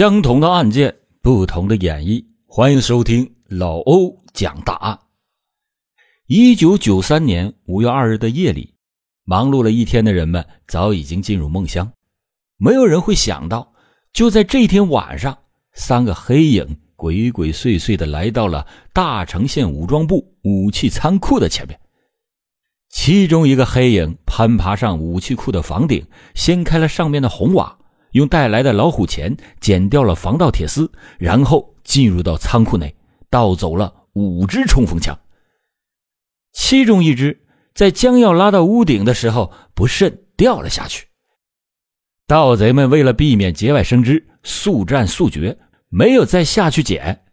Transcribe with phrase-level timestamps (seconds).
[0.00, 2.24] 相同的案件，不同的演绎。
[2.46, 4.98] 欢迎收听老欧讲大案。
[6.26, 8.72] 一九九三年五月二日的夜里，
[9.24, 11.92] 忙碌了一天的人们早已经进入梦乡。
[12.56, 13.74] 没有人会想到，
[14.10, 15.36] 就在这天晚上，
[15.74, 21.78] 三个黑影鬼鬼祟祟的来到了大城县武装部武器仓库的前面。
[22.88, 26.02] 其中一个黑影攀爬上武器库的房顶，
[26.34, 27.76] 掀开了上面的红瓦。
[28.12, 32.94] 用带来的老虎钳剪掉了防盗铁丝，然后进入到仓库内，
[33.28, 35.18] 盗走了五支冲锋枪。
[36.52, 41.06] 其中一支在将要拉到屋顶的时候，不慎掉了下去。
[42.26, 47.24] 盗贼们为了避免节外生枝，速战速决，没有再下去捡。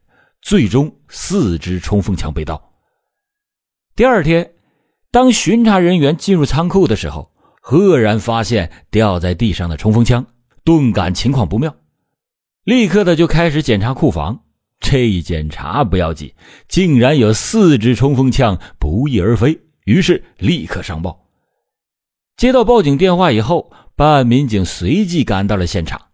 [0.42, 2.72] 最终，四支冲锋枪被盗。
[3.96, 4.54] 第二天，
[5.12, 10.26] 当巡查人员进入仓库的时候，赫然发现掉在地上的冲锋枪。
[10.68, 11.74] 顿感情况不妙，
[12.66, 14.42] 立刻的就开始检查库房。
[14.82, 16.34] 这一检查不要紧，
[16.68, 21.26] 竟然有四支冲锋枪不翼而飞，于是立刻上报。
[22.36, 26.08] 接到报警电话以后，办案民警随即赶到了现场。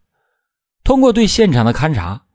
[0.84, 2.26] 通过对现场的勘查，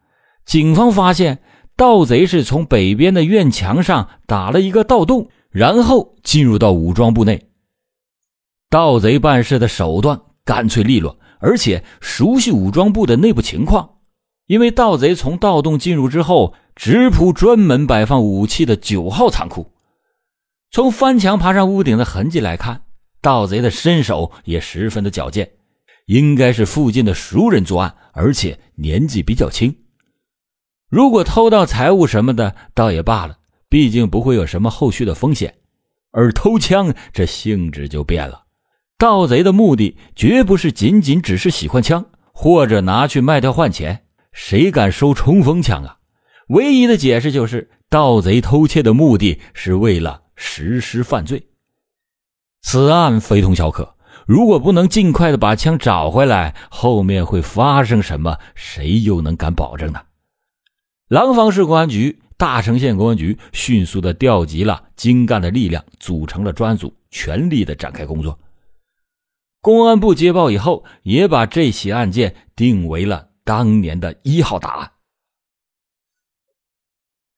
[0.45, 1.39] 警方发现
[1.77, 7.49] 盗贼是从北边的院墙上打了一个盗洞，然后进入到武装部内。
[8.69, 11.17] 盗贼办事的手段干脆利落。
[11.39, 13.99] 而且熟悉武装部的内部情况，
[14.47, 19.73] 因为盗贼从盗洞进入之后，直扑专门摆放武器的九号仓库。
[20.71, 22.83] 从翻墙爬上屋顶的痕迹来看，
[23.21, 25.51] 盗贼的身手也十分的矫健，
[26.07, 29.75] 应该是附近的熟人作案，而且年纪比较轻。
[30.91, 35.55] 如果偷盗财物什么的，倒也罢了，毕竟不会有什么后续的风险。
[36.11, 38.48] 而偷枪，这性质就变了。
[38.99, 44.03] 盗贼的目的绝不是仅仅只是喜欢枪，或者拿去卖掉换钱。
[44.33, 45.99] 谁敢收冲锋枪啊？
[46.49, 51.47] 唯一的解释就是，盗贼偷窃的目的是为了实施犯罪。
[52.61, 53.95] 此案非同小可，
[54.27, 60.01] 如果不能尽快的把枪找回来，后面会发生什么，谁又能敢保证呢？
[61.07, 68.37] 廊坊市公安局、大城县公安局迅速的调集了精干的力量，组成了专案组，全力的展开工作。
[69.61, 74.93] 公安部接报以后，也把这起案件定为了当年的一号大案。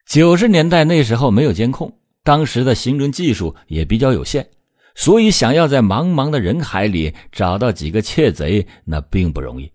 [0.06, 4.50] 九十年代那时候没有监控，当时的刑侦技术也比较有限，
[4.94, 9.70] 所以想要在茫茫的人海里找到几个窃贼，那并不容易。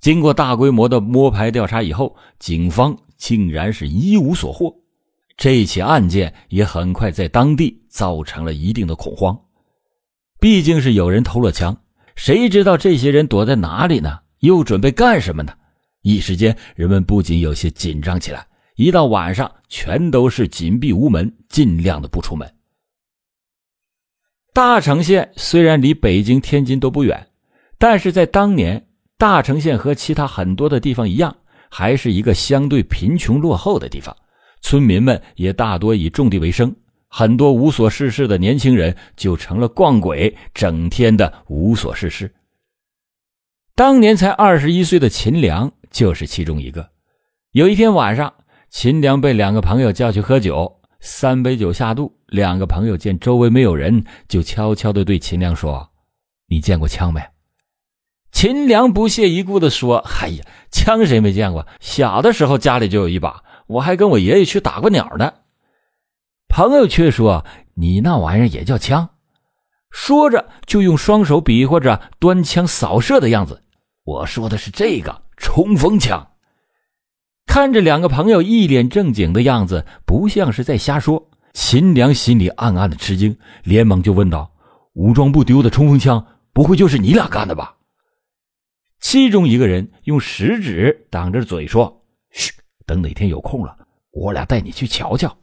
[0.00, 4.74] 经过大规模的摸排调查以后，警方竟然是一无所获。
[5.36, 9.38] 这起案件也很快在当地造成了一定的恐慌，
[10.40, 11.76] 毕竟是有人偷了枪。
[12.16, 14.20] 谁知道这些人躲在哪里呢？
[14.40, 15.52] 又准备干什么呢？
[16.02, 18.46] 一时间，人们不仅有些紧张起来。
[18.76, 22.52] 一到晚上，全都是紧闭屋门，尽量的不出门。
[24.52, 27.26] 大城县虽然离北京、天津都不远，
[27.78, 28.86] 但是在当年，
[29.16, 31.34] 大城县和其他很多的地方一样，
[31.70, 34.14] 还是一个相对贫穷落后的地方。
[34.60, 36.74] 村民们也大多以种地为生。
[37.16, 42.34] 很多无所事事的年轻人就成了逛鬼，整天的无所事事。
[43.76, 46.90] 当年才二十一岁的秦良就是其中一个。
[47.52, 48.34] 有一天晚上，
[48.68, 55.88] 秦良被两个朋友叫去喝酒，三杯酒下肚，两个朋友见周围没有人，就悄悄的对秦良说
[56.50, 57.22] ：“你见过枪没？”
[58.32, 61.64] 秦良不屑一顾的说：“哎呀，枪谁没见过？
[61.78, 65.32] 小的时候家里就有一把，我还跟我爷爷去打过鸟呢。”
[66.54, 67.44] 朋友却说
[67.74, 69.10] ：“你那玩意儿也叫枪？”
[69.90, 73.60] 说着就用双手比划着端枪扫射的样子。
[74.04, 76.24] 我说的是这个冲锋枪。
[77.44, 81.28] 看着两个朋友一脸正经的样子，不像是在瞎说。
[81.54, 84.48] 秦良心里暗暗的吃惊，连忙就问道
[84.94, 87.74] ：“武装部丢的冲锋枪，不会就是你俩干的吧？”
[89.02, 92.52] 其中一个人用食指挡着嘴说：“嘘，
[92.86, 93.76] 等哪天有空了，
[94.12, 95.36] 我俩带你去瞧瞧。”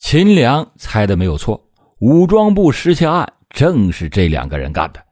[0.00, 1.68] 秦良猜的没有错，
[2.00, 5.04] 武装部失窃案正是这两个人干的，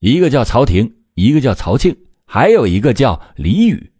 [0.00, 1.96] 一个叫曹廷，一个叫曹庆，
[2.26, 3.92] 还有一个叫李宇。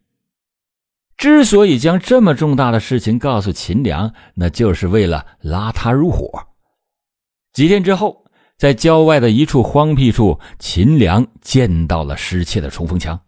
[1.17, 6.29] 之所以将这么重大的事情告诉秦良，那就是为了拉他入伙。
[7.53, 8.27] 几天之后，
[8.59, 13.19] 在郊外的一处荒僻处，秦良见到了失窃的冲锋枪，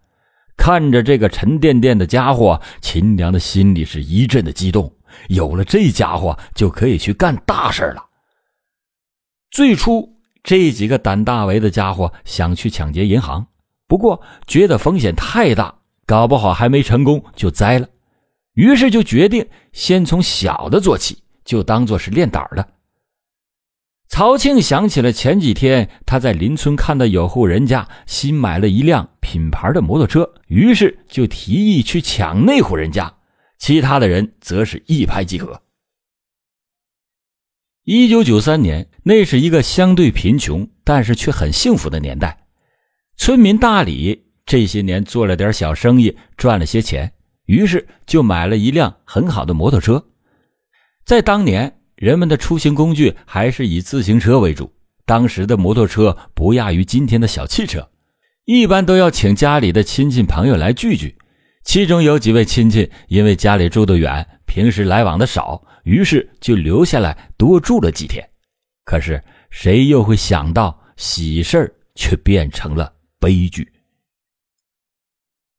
[0.56, 4.92] 看着这个沉甸甸的家伙，秦良的心里是一阵的激动。
[5.28, 8.04] 有了这家伙，就可以去干大事了。
[9.50, 13.46] 最初，这几个胆大为的家伙想去抢劫银行，
[13.86, 15.74] 不过觉得风险太大，
[16.04, 17.88] 搞不好还没成功就栽了。
[18.54, 22.66] 于是就决定先从小的做起，就当做是练胆的。
[24.08, 33.12] 曹庆想起了前几天他在邻村看到有户人家新买了一辆品牌的摩托车，于是就提议去抢那户人家。
[33.58, 35.62] 其他的人则是一拍即合。
[37.84, 42.46] 一九九三年，那是一个相对贫穷，但是却很幸福的年代。
[43.16, 47.12] 村民大李这些年做了点小生意，赚了些钱，
[47.46, 50.04] 于是就买了一辆很好的摩托车。
[51.04, 54.72] 在当年，人们的出行工具还是以自行车为主。
[55.04, 57.88] 当时的摩托车不亚于今天的小汽车，
[58.44, 61.16] 一般都要请家里的亲戚朋友来聚聚。
[61.66, 68.24] 其中有几位亲戚因为家里住得远，平时来往的少，于是就留下来多住了几天。
[68.84, 69.20] 可是
[69.50, 73.68] 谁又会想到喜事却变成了悲剧？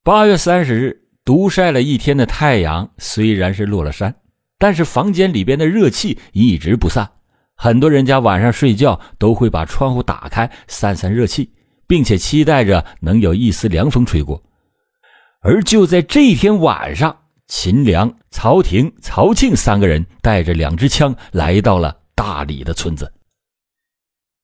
[0.01, 4.15] 八月三十日，独晒了一天的太阳虽然是落了山，
[4.57, 7.11] 但是房间里边的热气一直不散。
[7.53, 11.51] 很多人家晚上睡觉都会把窗户打开散散热气，
[11.85, 14.41] 并且期待着能有一丝凉风吹过。
[15.41, 17.17] 而就在这天晚上，
[17.47, 23.13] 秦良、曹廷、曹庆三个人带着两支枪来到了大李的村子。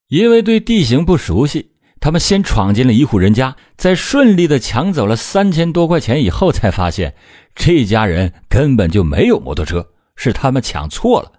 [0.08, 7.16] 因为对地形不熟悉，他们先闯进了一户人家，在顺利的抢走了三千多块钱以后，才发现
[7.56, 11.32] 这家人根本就没有摩托车，是他们抢错了。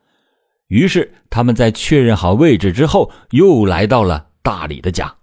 [0.67, 5.15] 于是他们在确认好位置之后，又来到了大李的家。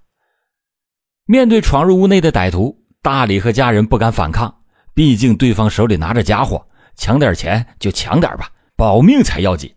[1.26, 2.81] 面对闯入屋内的歹徒。
[3.04, 4.54] 大李和家人不敢反抗，
[4.94, 9.74] 毕竟对方手里拿着家伙，抢点钱就抢点吧，保命才要紧。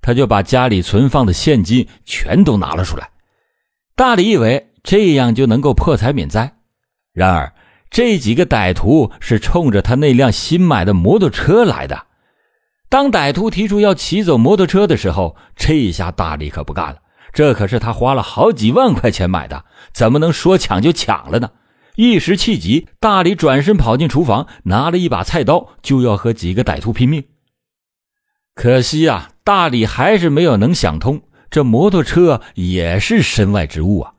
[0.00, 3.10] 他就把家里存放的现金全都拿了出来。
[3.96, 6.52] 大李以为这样就能够破财免灾，
[7.12, 7.52] 然而
[7.90, 12.06] 这几个歹徒是冲着他那辆新买的摩托车来的。
[12.88, 16.98] 当歹徒提出要骑走摩托车的时候，这下大李可不干了，
[17.32, 21.50] 这可是他花了好几万块钱买的，怎么能说抢就抢了呢？
[21.96, 27.24] 一时气急，大李转身跑进厨房，拿了一把菜刀，就要和几个歹徒拼命。
[28.54, 34.12] 可惜啊，大李还是没有能想通，这摩托车也是身外之物啊。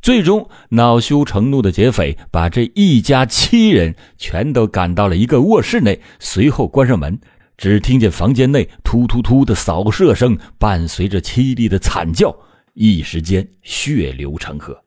[0.00, 7.20] 最终，恼羞成怒的劫匪把这一家七人全都赶到了一个卧室内，随后关上门。
[7.56, 12.34] 只听见房间内突突突的扫射声，伴随着凄厉的惨叫，
[12.74, 14.82] 一时间血流成河。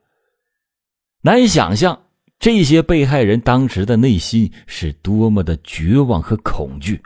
[1.20, 2.03] 难以想象。
[2.44, 7.00] 这些被害人当时的内心是多么的绝望和恐惧。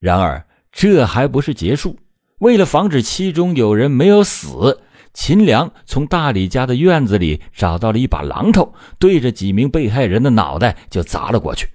[0.00, 0.42] 然而，
[0.72, 1.98] 这还不是结束。
[2.38, 4.80] 为了防止其中有人没有死，
[5.12, 11.68] 秦良从大李家的院子里找到了一把榔头，对着几名被害人的脑袋就砸了过去。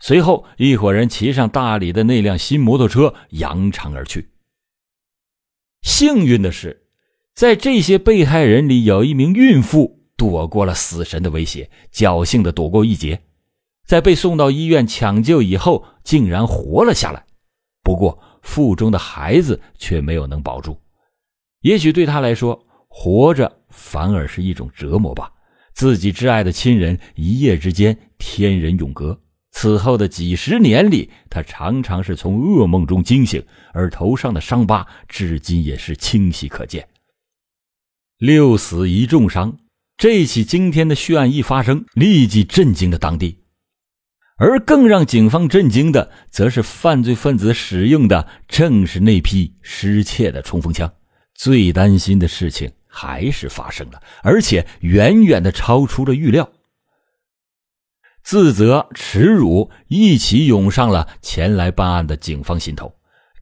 [0.00, 4.28] 随后，一伙人骑上大李的那辆新摩托车，扬长而去。
[5.82, 6.88] 幸运的是，
[7.32, 10.00] 在这些被害人里有一名孕妇。
[10.16, 13.22] 躲过了死神的威胁，侥幸的躲过一劫，
[13.86, 17.24] 在被送到医院抢救以后，竟然活了下来。
[17.82, 20.80] 不过腹中的孩子却没有能保住。
[21.60, 25.30] 也许对他来说，活着反而是一种折磨吧。
[25.72, 36.88] 自己挚爱的亲人一夜之间天人永隔，此后的几十年里，他常常是从噩梦中惊醒，而头上的伤疤至今也是清晰可见。
[38.18, 39.56] 六死一重伤。
[39.96, 43.38] 这起惊天的血案一发生，立即震惊了当地。
[44.36, 50.92] 而更让警方震惊的，则是犯罪分子使用的正是那批失窃的冲锋枪。
[51.34, 56.50] 最担心的事情还是发生了，而且远远的超出了预料。
[58.22, 62.92] 自责、耻辱一起涌上了前来办案的警方心头，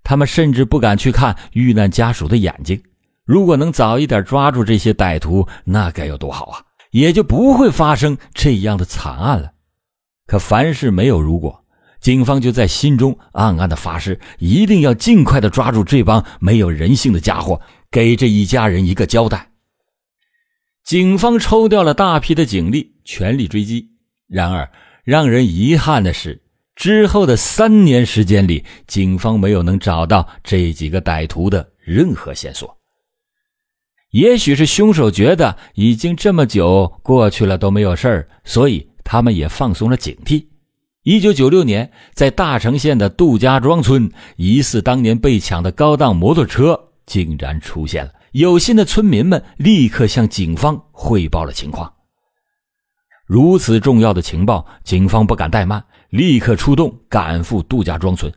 [0.03, 2.83] 他们甚至不敢去看遇难家属的眼睛。
[3.25, 6.63] 如果能早一点抓住这些歹徒，那该有多好啊！
[6.91, 9.53] 也就不会发生这样的惨案了。
[10.27, 11.65] 可凡事没有如果，
[12.01, 17.61] 警方就在心中暗暗的发誓，一定要尽快的抓住这帮没有人性的家伙，
[17.91, 19.53] 给这一家人一个交代。
[20.85, 23.89] 警方抽调了大批的警力，全力追击。
[24.27, 24.69] 然而，
[25.05, 26.43] 让人遗憾的是，
[26.75, 32.82] 之后的三年时间里，警方没有能找到这几个歹徒的任何线索。
[34.13, 40.47] 也许是凶手觉得已经这么久过去了都没有事儿，所以他们也放松了警惕。
[41.03, 48.13] 一九九六年，在大城县的杜家庄村，疑似当年被抢的高档摩托车竟然出现了。
[48.33, 51.91] 有心的村民们立刻向警方汇报了情况。
[53.27, 58.31] 如此重要的情报，警方不敢怠慢，立刻出动赶赴杜家庄村。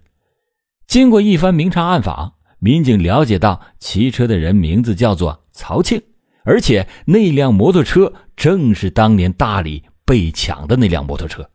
[0.88, 6.02] 经过一番明察暗访，民警了解到骑车的人名字叫做曹庆，
[6.44, 11.50] 而且那辆摩托车正是当年大理被抢的那辆摩托车。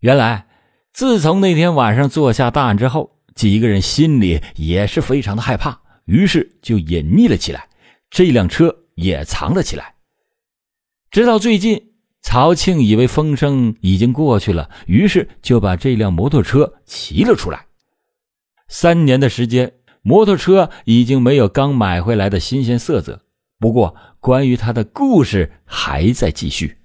[0.00, 0.48] 原来，
[0.92, 7.68] 自从那天晚上做下大案之后，几个人心里也是非常的害怕，于是就隐匿了起来，
[8.10, 9.94] 这辆车也藏了起来。
[11.10, 11.90] 直到最近。
[12.26, 17.66] 曹庆以为风声已经过去了，于是就把这辆摩托车骑了出来。
[18.66, 23.22] 三年的时间，摩托车已经没有刚买回来的新鲜色泽。
[23.58, 26.76] 不过，关于他的故事还在继续。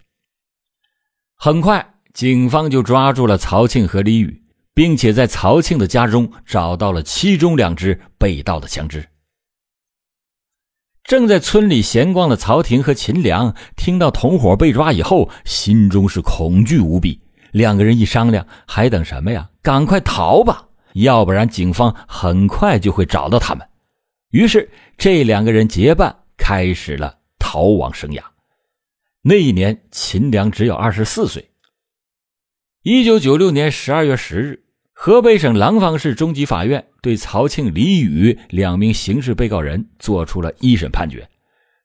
[1.36, 4.42] 很快，警方就抓住了曹庆和李宇，
[4.74, 9.06] 并且在曹庆的家中找到了其中两支被盗的枪支。
[11.04, 17.20] 正在村里闲逛的曹婷和秦良听到同伙被抓以后，心中是恐惧无比。
[17.52, 19.50] 两个人一商量，还等什么呀？
[19.62, 20.69] 赶快逃吧，
[21.02, 23.68] 要不然警方很快就会找到他们。
[24.32, 28.22] 于是，这两个人结伴开始了逃亡生涯。
[29.22, 31.50] 那一年，秦良只有二十四岁。
[32.84, 34.64] 一九九六年十二月十日。
[35.02, 41.26] 河北省廊坊市中级法院对曹庆、李宇两名刑事被告人作出了一审判决。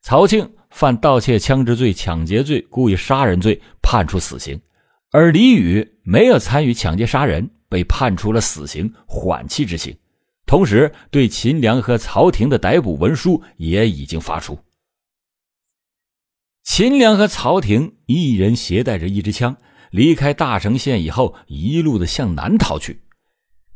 [0.03, 4.59] 曹庆犯盗窃枪支罪、抢劫罪、故意杀人罪，判处死刑；
[5.13, 9.99] 而李宇没有参与抢劫杀人，被判处了死刑缓期执行。
[10.47, 14.57] 同时，对秦良和曹廷的逮捕文书也已经发出。
[16.63, 19.57] 秦良和曹廷一人携带着一支枪，
[19.91, 23.03] 离开大城县以后，一路的向南逃去。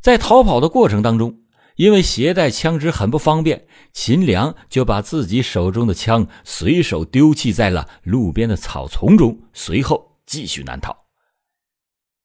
[0.01, 1.41] 在逃跑的过程当中，
[1.75, 10.97] 因为携带枪支很不方便，秦良就把自己手中的枪随手丢弃在了路边的草丛中，随后继续南逃。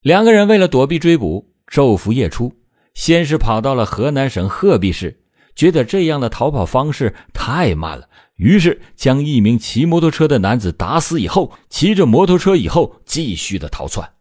[0.01, 2.53] 两个人为了躲避追捕，昼伏夜出，
[2.93, 5.21] 先是跑到了河南省鹤壁市，
[5.55, 14.13] 觉得这样的逃跑方式太慢了，于是将一名骑摩托车的男子打死以后，骑着摩托车以后继续的逃窜。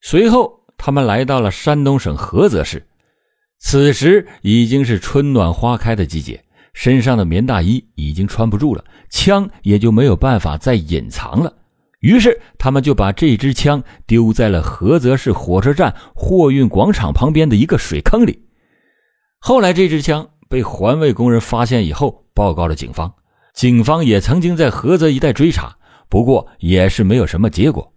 [0.00, 0.60] 随后。
[0.82, 2.88] 他们来到了山东省菏泽市，
[3.58, 11.54] 此时已经是春暖花开的季节，身上的棉大衣已经穿不住了，枪也就没有办法再隐藏了。
[12.00, 18.46] 于是，他们就把这支枪丢在了菏泽市火车站货运广场旁边的一个水坑里。
[19.38, 23.14] 后来，这支枪被环卫工人发现以后，报告了警方。
[23.54, 25.76] 警方也曾经在菏泽一带追查，
[26.08, 27.92] 不过也是没有什么结果。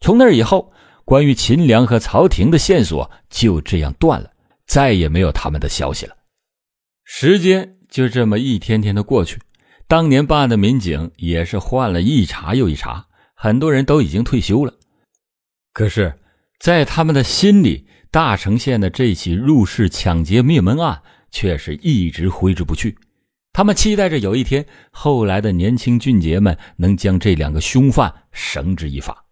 [0.00, 0.72] 从那以后。
[1.08, 4.30] 关于秦良和曹廷的线索就这样断了，
[4.66, 6.14] 再也没有他们的消息了。
[7.02, 9.40] 时间就这么一天天的过去，
[9.86, 13.06] 当年办案的民警也是换了一茬又一茬，
[13.40, 14.74] 很多人都已经退休了。
[15.72, 16.18] 可是，
[16.58, 22.98] 在他们的心里，大城县的这起入室抢劫灭门案却是一直挥之不去。
[23.52, 29.26] 他们期待着有一天，后来的年轻俊杰们能将这两个凶犯绳之以法。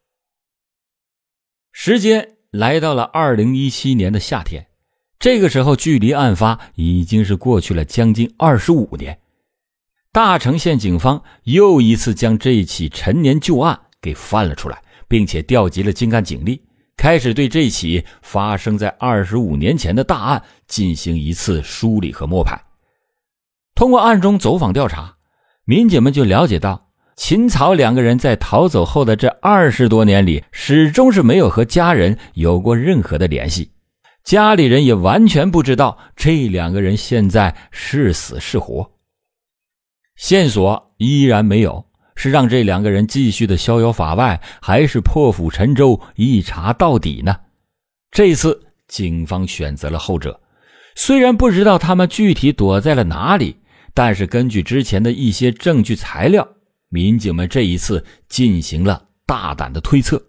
[1.73, 4.69] 时间来到了二零一七年的夏天，
[5.19, 9.19] 这个时候距离案发已经是过去了将近二十五年。
[10.13, 16.63] 大城县警方又一次将这起陈年旧案给翻了出来，并且调集了精干警力，
[16.97, 22.57] 开始对这起发生在二十五年前的大案进行一次梳理和摸排。
[23.75, 25.17] 通过暗中走访调查，
[25.65, 26.85] 民警们就了解到。
[27.17, 33.71] 秦曹两个人在逃走后的这二十多年里，始终是没有和家人有过任何的联系，
[34.23, 38.93] 家里人也完全不知道这两个人现在是死是活。
[40.15, 41.86] 线索依然没有，
[42.16, 47.37] 是让这两个人继续的逍遥法外，还是破釜沉舟一查到底呢？
[48.11, 50.40] 这次警方选择了后者，
[50.96, 53.56] 虽然不知道他们具体躲在了哪里，
[53.94, 56.49] 但是根据之前的一些证据材料。
[56.88, 60.25] 民警们这一次进行了大胆的推测。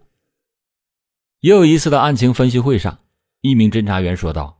[1.42, 2.98] 又一次的案情分析会上，
[3.42, 4.60] 一名侦查员说道：“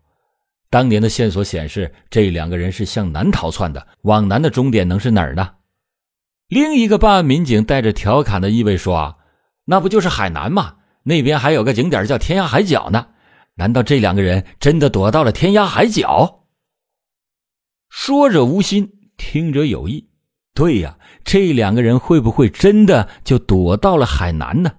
[0.70, 5.50] 当年的线索显示，这两个人是向南逃窜的，往南的终点能是哪儿呢？”
[6.48, 9.18] 另一个办案民警带着调侃的意味说：“啊，
[9.66, 10.76] 那不就是海南吗？
[11.04, 13.08] 那边还有个景点叫天涯海角呢。
[13.56, 16.46] 难道这两个人真的躲到了天涯海角？”
[17.90, 20.10] 说者无心，听者有意。
[20.54, 24.72] 对呀，这两个人会不会真的就躲到了海南呢？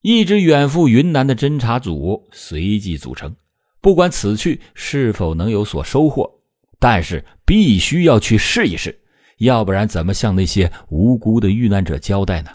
[0.00, 3.36] 一支远赴云南的侦查组随即组成，
[3.80, 6.40] 不管此去是否能有所收获，
[6.80, 9.01] 但是必须要去试一试，
[9.42, 12.50] 要不然怎么向那些无辜的遇难者交代呢？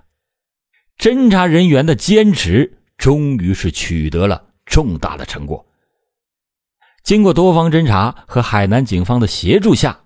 [0.97, 5.65] 侦查人员的坚持终于是取得了重大的成果。
[7.03, 9.99] 经过多方侦查和海南警方的协助下，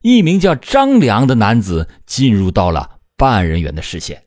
[0.00, 4.24] 一名叫张良的男子进入到了办案人员的视线。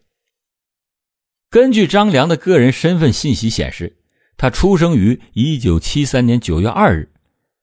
[1.50, 3.98] 根据张良的个人身份信息显示，
[4.36, 7.14] 他出生于一九七三年九月二日。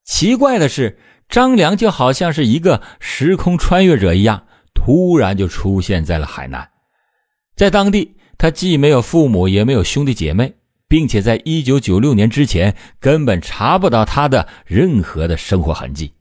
[0.03, 0.97] 奇怪的是。
[1.29, 6.67] 张良就好像是一个时空穿越者一样，突然就出现在了海南。
[7.55, 10.55] 在当地，他既没有父母，也没有兄弟姐妹，
[10.87, 16.13] 并且在一九九六年之前根本查不到他的任何的生活痕迹。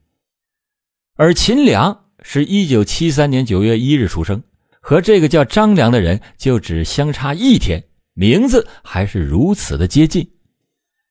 [1.16, 4.42] 而秦良是一九七三年九月一日出生，
[4.80, 10.32] 和这个叫张良的人就只相差一天，名字还是如此的接近。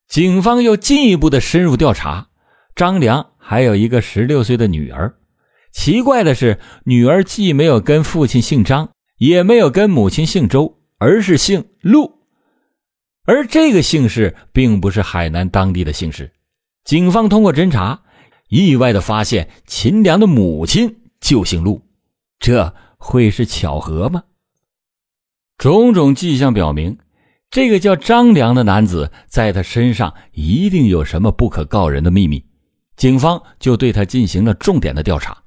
[0.07, 2.27] 警方又进一步的深入调查，
[2.75, 3.31] 张良。
[3.49, 5.15] 还有一个十六岁的女儿，
[5.71, 8.89] 奇怪的是，女儿既没有跟父亲姓张，
[9.19, 12.25] 也没有跟母亲姓周，而是姓陆。
[13.23, 16.29] 而这个姓氏并不是海南当地的姓氏。
[16.83, 18.01] 警方通过侦查，
[18.49, 21.81] 意外的发现秦良的母亲就姓陆，
[22.39, 24.25] 这会是巧合吗？
[25.57, 26.97] 种种迹象表明，
[27.49, 32.43] 这个叫张良的男子在他身上一定有什么不可告人的秘密。
[32.97, 35.37] 警方就对他进行了重点的调查，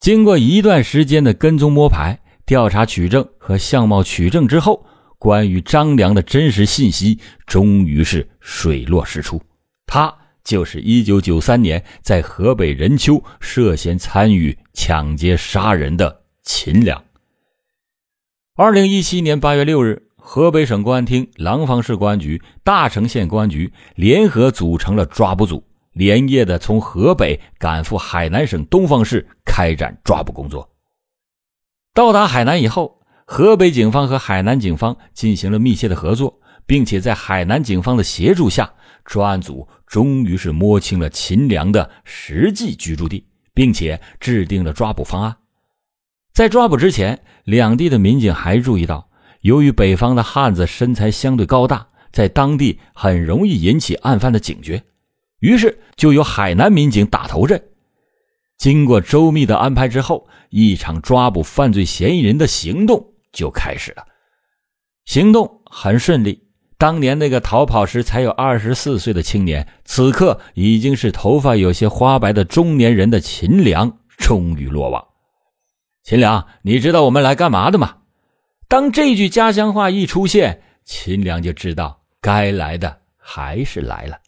[0.00, 4.84] 经过一段时间的跟踪摸排、调查取证和相貌取证之后，
[5.20, 9.40] 关于张良的真实信息终于是水落石出，
[9.86, 10.12] 他
[10.42, 17.02] 就是1993年在河北任丘涉嫌参与抢劫杀人的秦良。
[18.56, 25.64] 2017年8月6日，河北省公安厅廊坊市公安局、大城县公安局联合组成了抓捕组。
[25.94, 30.68] 连夜的从河北赶赴海南省东方市开展抓捕工作。
[31.94, 38.74] 到达海南以后，河北警方和海南警方进行了密切的合作，并且在海南警方的协助下，
[39.04, 45.36] 专案组终于是摸清了秦良的实际居住地，并且制定了抓捕方案。
[46.32, 49.08] 在抓捕之前，两地的民警还注意到，
[49.42, 54.82] 由于北方的汉子身材相对高大，在当地很容易引起案犯的警觉。
[55.40, 57.62] 于是，就由海南民警打头阵。
[58.56, 64.04] 经过周密的安排之后，一场抓捕犯罪嫌疑人的行动就开始了。
[65.04, 66.42] 行动很顺利。
[66.76, 75.04] 当年那个逃跑时才有二十四岁的青年，此刻已经是头发有些花白的中年人的秦良，终于落网。
[76.02, 77.98] 秦良，你知道我们来干嘛的吗？
[78.68, 84.18] 当这句家乡话一出现，秦良就知道该来的还是来了。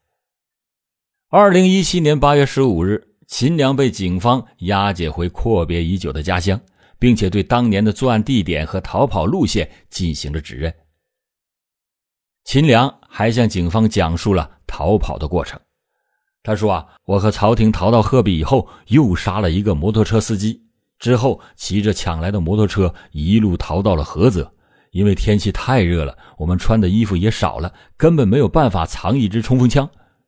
[1.38, 6.59] 二零一七年八月十五日，秦良被警方押解回阔别已久的家乡，
[6.99, 10.72] 并且对当年的作案地点和逃跑路线进行了指认。
[12.44, 15.61] 秦良还向警方讲述了逃跑的过程。
[16.42, 20.62] 他说：“啊，我和曹婷逃到鹤壁以后，又杀了一个摩托车司机，
[20.99, 24.51] 之后骑着抢来的摩托车一路逃到了菏泽。
[24.90, 29.87] 因为天气太热了，我们穿的衣服也少了，根本没有办法藏一支冲锋枪。”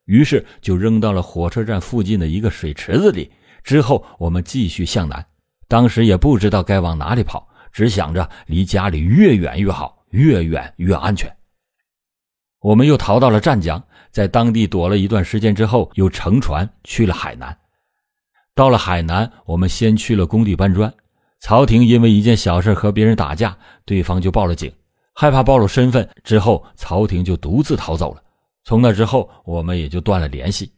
[0.08, 3.30] 于是就扔到了火车站附近的一个水池子里。
[3.62, 5.24] 之后我们继续向南，
[5.68, 11.30] 当时也不知道该往哪里跑，只想着离家里越远越好，越远越安全。
[12.60, 17.54] 我们又逃到了湛江，在当地躲了一段时间之后，又乘船去了海南。
[18.54, 20.92] 到了海南，我们先去了工地搬砖。
[21.40, 24.72] 曹婷因为一件小事和别人打架，对方就报了警，
[25.14, 28.22] 害怕暴露身份，之后曹婷就独自逃走了。
[28.68, 30.70] 从那之后，我们也就断了联系。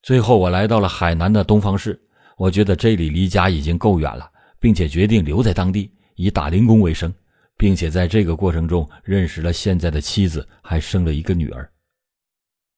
[0.00, 2.00] 最后，我来到了海南的东方市，
[2.38, 7.12] 我觉得这里离家已经够远了，并且决定留在当地以打零工为生，
[7.56, 11.68] 并且在这个过程中认识了现在的妻子，还生了一个女儿。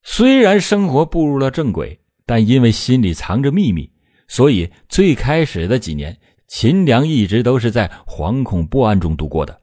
[0.03, 3.93] 虽然生活步入了正轨，但因为心里藏着秘密，
[4.29, 9.61] 所以最开始的几年，秦良一直都是在惶恐不安中度过的。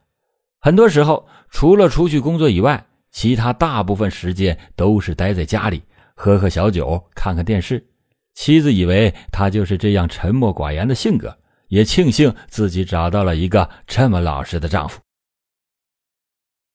[0.60, 5.82] 很多时候，除了出去工作以外，其他大部分时间都是待在家里，
[6.16, 7.82] 喝喝小酒，看看电视。
[8.34, 11.34] 妻子以为他就是这样沉默寡言的性格，
[11.70, 15.00] 也庆幸自己找到了一个这么老实的丈夫。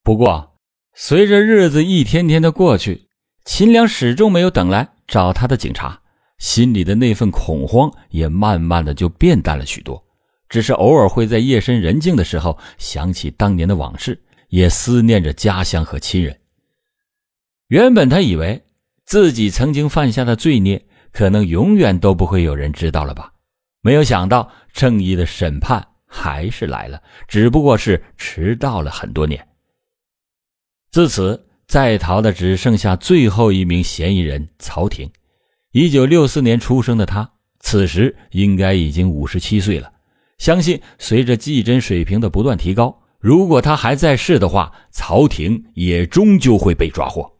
[0.02, 0.56] 不过，
[0.94, 3.08] 随着日子一天天的过去，
[3.44, 6.00] 秦良始终没有等来找他的警察，
[6.38, 10.02] 心里的那份恐慌也慢慢的就变淡了许多，
[10.48, 14.18] 只是偶尔会在夜深人静的时候想起当年的往事。
[14.50, 16.38] 也思念着家乡和亲人。
[17.68, 18.62] 原本他以为
[19.04, 23.32] 自己曾经犯下的罪孽，可能永远都不会有人知道了吧？
[23.80, 29.48] 没有想到正义的审判还是来了，只不过是迟到了很多年。
[30.90, 35.10] 自此，在逃的只剩下最后一名嫌疑人曹婷。
[35.70, 39.92] 一九六四年出生的他，此时应该已经五十七岁了。
[40.38, 47.30] 相信随着技侦水平的不断提高，如果他还在世的话，曹廷也终究会被抓获。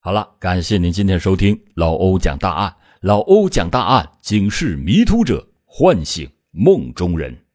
[0.00, 2.74] 好了，感谢您今天收听老欧讲大案。
[3.02, 7.45] 老欧讲大案，警示迷途者，唤醒梦中人。